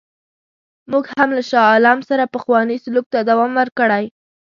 موږ 0.91 1.05
هم 1.15 1.29
له 1.37 1.41
شاه 1.49 1.65
عالم 1.71 1.99
سره 2.09 2.31
پخوانی 2.35 2.77
سلوک 2.83 3.05
ته 3.13 3.19
دوام 3.29 3.51
ورکړی. 3.59 4.05